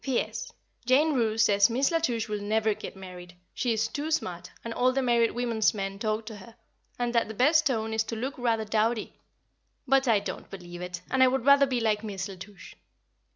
P.S. 0.03 0.51
Jane 0.83 1.13
Roose 1.13 1.43
says 1.45 1.69
Miss 1.69 1.91
La 1.91 1.99
Touche 1.99 2.27
will 2.27 2.41
never 2.41 2.73
get 2.73 2.95
married; 2.95 3.35
she 3.53 3.71
is 3.71 3.87
too 3.87 4.09
smart, 4.09 4.49
and 4.65 4.73
all 4.73 4.91
the 4.91 5.01
married 5.03 5.29
women's 5.33 5.75
men 5.75 5.99
talk 5.99 6.25
to 6.25 6.37
her, 6.37 6.55
and 6.97 7.13
that 7.13 7.27
the 7.27 7.35
best 7.35 7.67
tone 7.67 7.93
is 7.93 8.03
to 8.05 8.15
look 8.15 8.33
rather 8.39 8.65
dowdy; 8.65 9.13
but 9.87 10.07
I 10.07 10.19
don't 10.19 10.49
believe 10.49 10.81
it, 10.81 11.01
and 11.11 11.21
I 11.21 11.27
would 11.27 11.45
rather 11.45 11.67
be 11.67 11.79
like 11.79 12.03
Miss 12.03 12.27
La 12.27 12.33
Touche. 12.33 12.73
E. 12.73 12.77